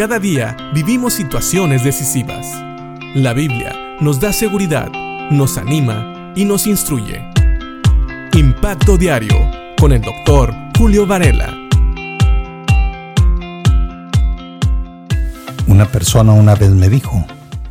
Cada 0.00 0.18
día 0.18 0.56
vivimos 0.72 1.12
situaciones 1.12 1.84
decisivas. 1.84 2.46
La 3.14 3.34
Biblia 3.34 3.98
nos 4.00 4.18
da 4.18 4.32
seguridad, 4.32 4.90
nos 5.30 5.58
anima 5.58 6.32
y 6.34 6.46
nos 6.46 6.66
instruye. 6.66 7.20
Impacto 8.32 8.96
Diario 8.96 9.36
con 9.78 9.92
el 9.92 10.00
doctor 10.00 10.54
Julio 10.78 11.06
Varela. 11.06 11.54
Una 15.66 15.84
persona 15.84 16.32
una 16.32 16.54
vez 16.54 16.70
me 16.70 16.88
dijo, 16.88 17.22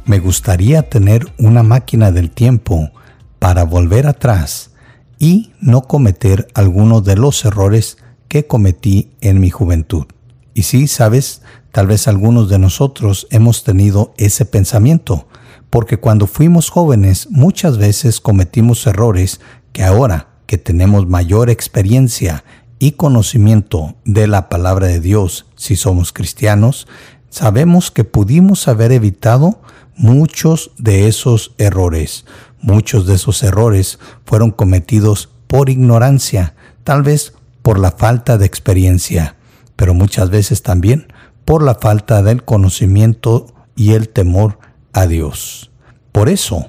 me 0.06 0.20
gustaría 0.20 0.84
tener 0.84 1.34
una 1.40 1.64
máquina 1.64 2.12
del 2.12 2.30
tiempo 2.30 2.92
para 3.40 3.64
volver 3.64 4.06
atrás 4.06 4.70
y 5.18 5.52
no 5.62 5.82
cometer 5.82 6.48
algunos 6.54 7.04
de 7.04 7.16
los 7.16 7.44
errores 7.44 7.98
que 8.28 8.46
cometí 8.46 9.10
en 9.20 9.40
mi 9.40 9.50
juventud. 9.50 10.06
Y 10.54 10.64
sí, 10.64 10.88
sabes, 10.88 11.42
tal 11.72 11.88
vez 11.88 12.08
algunos 12.08 12.50
de 12.50 12.60
nosotros 12.60 13.28
hemos 13.30 13.64
tenido 13.64 14.14
ese 14.18 14.46
pensamiento, 14.46 15.28
porque 15.70 15.98
cuando 15.98 16.28
fuimos 16.28 16.70
jóvenes 16.70 17.28
muchas 17.30 17.78
veces 17.78 18.20
cometimos 18.20 18.86
errores 18.88 19.40
que 19.72 19.84
ahora 19.84 20.30
que 20.46 20.58
tenemos 20.58 21.08
mayor 21.08 21.50
experiencia 21.50 22.44
y 22.80 22.94
conocimiento 22.94 23.96
de 24.06 24.28
la 24.28 24.50
palabra 24.50 24.88
de 24.88 25.00
Dios, 25.00 25.46
si 25.56 25.76
somos 25.76 26.12
cristianos, 26.12 26.88
sabemos 27.30 27.92
que 27.92 28.04
pudimos 28.04 28.68
haber 28.68 28.92
evitado 28.92 29.62
muchos 29.96 30.72
de 30.78 31.08
esos 31.08 31.54
errores. 31.58 32.26
Muchos 32.62 33.06
de 33.06 33.16
esos 33.16 33.44
errores 33.44 34.00
fueron 34.26 34.52
cometidos 34.52 35.30
por 35.48 35.70
ignorancia, 35.70 36.56
tal 36.84 37.04
vez 37.04 37.34
por 37.62 37.78
la 37.78 37.92
falta 37.92 38.38
de 38.38 38.46
experiencia, 38.46 39.36
pero 39.80 39.94
muchas 39.94 40.30
veces 40.30 40.62
también 40.62 41.08
por 41.46 41.64
la 41.64 41.74
falta 41.74 42.22
del 42.22 42.44
conocimiento 42.44 43.48
y 43.78 43.94
el 43.94 44.10
temor 44.10 44.60
a 44.92 45.08
Dios. 45.08 45.72
Por 46.12 46.28
eso, 46.28 46.68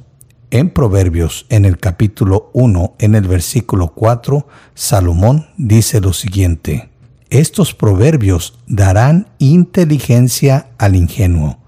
en 0.53 0.70
Proverbios, 0.70 1.44
en 1.48 1.64
el 1.64 1.78
capítulo 1.78 2.53
1, 2.53 2.94
en 3.00 3.16
el 3.16 3.27
versículo 3.27 3.94
4, 3.94 4.47
Salomón 4.75 5.48
dice 5.56 6.00
lo 6.00 6.12
siguiente, 6.12 6.88
Estos 7.31 7.75
proverbios 7.75 8.61
darán 8.69 9.27
inteligencia 9.38 10.69
al 10.78 10.94
ingenuo, 10.94 11.58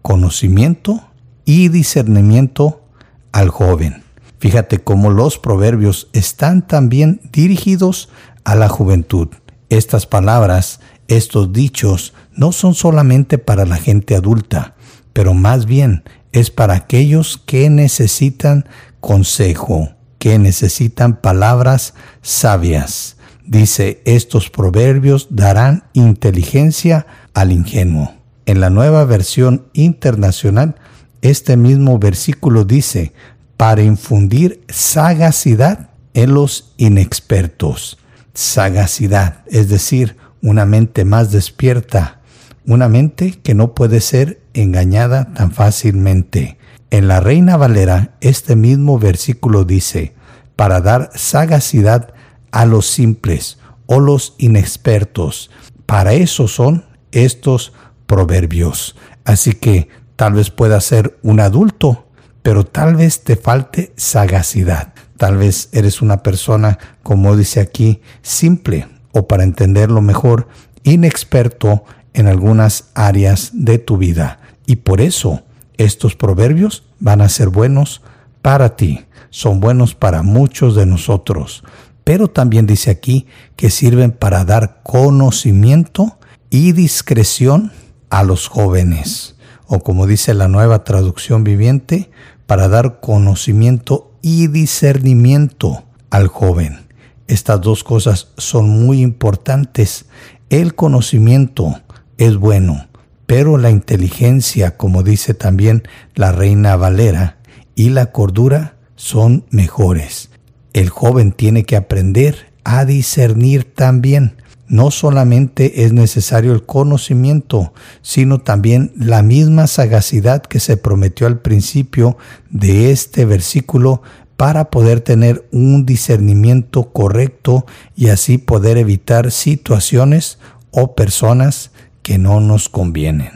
conocimiento 0.00 1.08
y 1.44 1.70
discernimiento 1.70 2.84
al 3.32 3.48
joven. 3.48 4.04
Fíjate 4.38 4.78
cómo 4.78 5.10
los 5.10 5.40
proverbios 5.40 6.08
están 6.12 6.64
también 6.64 7.20
dirigidos 7.32 8.10
a 8.44 8.54
la 8.54 8.68
juventud. 8.68 9.30
Estas 9.74 10.06
palabras, 10.06 10.78
estos 11.08 11.52
dichos, 11.52 12.14
no 12.32 12.52
son 12.52 12.74
solamente 12.74 13.38
para 13.38 13.66
la 13.66 13.76
gente 13.76 14.14
adulta, 14.14 14.76
pero 15.12 15.34
más 15.34 15.66
bien 15.66 16.04
es 16.30 16.52
para 16.52 16.74
aquellos 16.74 17.38
que 17.44 17.68
necesitan 17.70 18.68
consejo, 19.00 19.88
que 20.20 20.38
necesitan 20.38 21.16
palabras 21.16 21.94
sabias. 22.22 23.16
Dice, 23.44 24.00
estos 24.04 24.48
proverbios 24.48 25.26
darán 25.30 25.82
inteligencia 25.92 27.08
al 27.34 27.50
ingenuo. 27.50 28.14
En 28.46 28.60
la 28.60 28.70
nueva 28.70 29.04
versión 29.04 29.66
internacional, 29.72 30.76
este 31.20 31.56
mismo 31.56 31.98
versículo 31.98 32.64
dice, 32.64 33.12
para 33.56 33.82
infundir 33.82 34.62
sagacidad 34.68 35.90
en 36.14 36.32
los 36.32 36.74
inexpertos. 36.76 37.98
Sagacidad, 38.34 39.44
es 39.46 39.68
decir, 39.68 40.16
una 40.42 40.66
mente 40.66 41.04
más 41.04 41.30
despierta, 41.30 42.20
una 42.66 42.88
mente 42.88 43.32
que 43.42 43.54
no 43.54 43.74
puede 43.74 44.00
ser 44.00 44.40
engañada 44.54 45.32
tan 45.34 45.52
fácilmente. 45.52 46.58
En 46.90 47.08
la 47.08 47.20
Reina 47.20 47.56
Valera, 47.56 48.16
este 48.20 48.56
mismo 48.56 48.98
versículo 48.98 49.64
dice, 49.64 50.14
para 50.56 50.80
dar 50.80 51.10
sagacidad 51.14 52.14
a 52.50 52.66
los 52.66 52.86
simples 52.86 53.58
o 53.86 54.00
los 54.00 54.34
inexpertos. 54.38 55.50
Para 55.86 56.12
eso 56.12 56.48
son 56.48 56.84
estos 57.12 57.72
proverbios. 58.06 58.96
Así 59.24 59.54
que 59.54 59.88
tal 60.16 60.34
vez 60.34 60.50
pueda 60.50 60.80
ser 60.80 61.18
un 61.22 61.40
adulto, 61.40 62.06
pero 62.42 62.64
tal 62.64 62.96
vez 62.96 63.24
te 63.24 63.36
falte 63.36 63.92
sagacidad. 63.96 64.93
Tal 65.16 65.36
vez 65.36 65.68
eres 65.72 66.02
una 66.02 66.22
persona, 66.22 66.78
como 67.02 67.36
dice 67.36 67.60
aquí, 67.60 68.00
simple 68.22 68.88
o 69.12 69.28
para 69.28 69.44
entenderlo 69.44 70.00
mejor, 70.00 70.48
inexperto 70.82 71.84
en 72.12 72.26
algunas 72.26 72.86
áreas 72.94 73.50
de 73.52 73.78
tu 73.78 73.96
vida. 73.96 74.40
Y 74.66 74.76
por 74.76 75.00
eso 75.00 75.42
estos 75.76 76.16
proverbios 76.16 76.84
van 76.98 77.20
a 77.20 77.28
ser 77.28 77.48
buenos 77.48 78.02
para 78.42 78.76
ti, 78.76 79.04
son 79.30 79.60
buenos 79.60 79.94
para 79.94 80.22
muchos 80.22 80.74
de 80.74 80.86
nosotros. 80.86 81.64
Pero 82.04 82.28
también 82.28 82.66
dice 82.66 82.90
aquí 82.90 83.26
que 83.56 83.70
sirven 83.70 84.12
para 84.12 84.44
dar 84.44 84.80
conocimiento 84.82 86.18
y 86.50 86.72
discreción 86.72 87.72
a 88.10 88.22
los 88.22 88.48
jóvenes. 88.48 89.36
O 89.66 89.80
como 89.80 90.06
dice 90.06 90.34
la 90.34 90.48
nueva 90.48 90.84
traducción 90.84 91.42
viviente, 91.42 92.10
para 92.46 92.68
dar 92.68 93.00
conocimiento 93.00 94.12
y 94.22 94.48
discernimiento 94.48 95.84
al 96.10 96.28
joven. 96.28 96.86
Estas 97.26 97.60
dos 97.60 97.84
cosas 97.84 98.28
son 98.36 98.68
muy 98.68 99.00
importantes. 99.00 100.06
El 100.50 100.74
conocimiento 100.74 101.80
es 102.18 102.36
bueno, 102.36 102.86
pero 103.26 103.56
la 103.56 103.70
inteligencia, 103.70 104.76
como 104.76 105.02
dice 105.02 105.34
también 105.34 105.82
la 106.14 106.32
reina 106.32 106.76
Valera, 106.76 107.38
y 107.74 107.90
la 107.90 108.12
cordura 108.12 108.76
son 108.94 109.44
mejores. 109.50 110.30
El 110.72 110.90
joven 110.90 111.32
tiene 111.32 111.64
que 111.64 111.76
aprender 111.76 112.52
a 112.64 112.84
discernir 112.84 113.64
también. 113.74 114.36
No 114.66 114.90
solamente 114.90 115.84
es 115.84 115.92
necesario 115.92 116.52
el 116.52 116.64
conocimiento, 116.64 117.72
sino 118.02 118.40
también 118.40 118.92
la 118.96 119.22
misma 119.22 119.66
sagacidad 119.66 120.42
que 120.42 120.60
se 120.60 120.76
prometió 120.76 121.26
al 121.26 121.40
principio 121.40 122.16
de 122.50 122.90
este 122.90 123.24
versículo 123.24 124.02
para 124.36 124.70
poder 124.70 125.00
tener 125.00 125.46
un 125.52 125.86
discernimiento 125.86 126.90
correcto 126.92 127.66
y 127.94 128.08
así 128.08 128.38
poder 128.38 128.78
evitar 128.78 129.30
situaciones 129.30 130.38
o 130.70 130.94
personas 130.94 131.70
que 132.02 132.18
no 132.18 132.40
nos 132.40 132.68
convienen. 132.68 133.30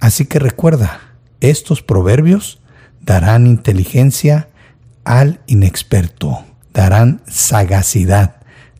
Así 0.00 0.24
que 0.24 0.38
recuerda, 0.38 1.00
estos 1.40 1.82
proverbios 1.82 2.60
darán 3.04 3.46
inteligencia 3.46 4.48
al 5.04 5.40
inexperto, 5.46 6.44
darán 6.72 7.22
sagacidad 7.26 8.36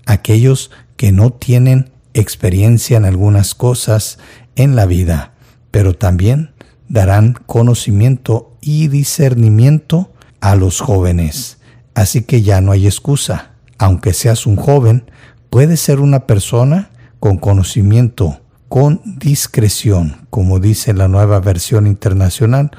a 0.06 0.12
aquellos 0.12 0.70
que 0.70 0.87
no 1.12 1.30
tienen 1.30 1.90
experiencia 2.14 2.96
en 2.96 3.04
algunas 3.04 3.54
cosas 3.54 4.18
en 4.56 4.76
la 4.76 4.86
vida, 4.86 5.32
pero 5.70 5.94
también 5.94 6.52
darán 6.88 7.34
conocimiento 7.46 8.56
y 8.60 8.88
discernimiento 8.88 10.12
a 10.40 10.56
los 10.56 10.80
jóvenes. 10.80 11.58
Así 11.94 12.22
que 12.22 12.42
ya 12.42 12.60
no 12.60 12.72
hay 12.72 12.86
excusa. 12.86 13.52
Aunque 13.78 14.12
seas 14.12 14.46
un 14.46 14.56
joven, 14.56 15.10
puedes 15.50 15.80
ser 15.80 16.00
una 16.00 16.26
persona 16.26 16.90
con 17.20 17.38
conocimiento 17.38 18.40
con 18.68 19.00
discreción, 19.04 20.26
como 20.30 20.60
dice 20.60 20.92
la 20.92 21.08
nueva 21.08 21.40
versión 21.40 21.86
internacional, 21.86 22.70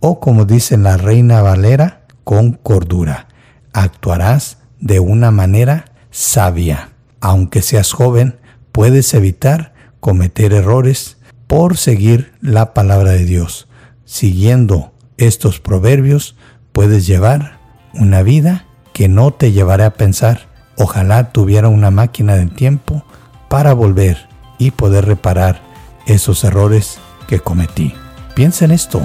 o 0.00 0.20
como 0.20 0.44
dice 0.44 0.76
la 0.76 0.96
Reina 0.96 1.42
Valera, 1.42 2.02
con 2.24 2.52
cordura. 2.52 3.28
Actuarás 3.72 4.58
de 4.78 5.00
una 5.00 5.30
manera 5.30 5.86
sabia. 6.10 6.90
Aunque 7.20 7.62
seas 7.62 7.92
joven, 7.92 8.38
puedes 8.72 9.12
evitar 9.14 9.74
cometer 10.00 10.52
errores 10.52 11.18
por 11.46 11.76
seguir 11.76 12.32
la 12.40 12.74
palabra 12.74 13.12
de 13.12 13.24
Dios. 13.24 13.68
Siguiendo 14.04 14.92
estos 15.16 15.60
proverbios, 15.60 16.36
puedes 16.72 17.06
llevar 17.06 17.58
una 17.94 18.22
vida 18.22 18.66
que 18.92 19.08
no 19.08 19.32
te 19.32 19.52
llevará 19.52 19.86
a 19.86 19.94
pensar, 19.94 20.48
ojalá 20.76 21.32
tuviera 21.32 21.68
una 21.68 21.90
máquina 21.90 22.36
del 22.36 22.50
tiempo 22.50 23.04
para 23.48 23.72
volver 23.72 24.28
y 24.58 24.70
poder 24.70 25.06
reparar 25.06 25.60
esos 26.06 26.44
errores 26.44 26.98
que 27.26 27.40
cometí. 27.40 27.94
Piensa 28.34 28.64
en 28.64 28.70
esto 28.70 29.00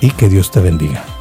y 0.00 0.10
que 0.10 0.28
Dios 0.28 0.50
te 0.50 0.60
bendiga. 0.60 1.15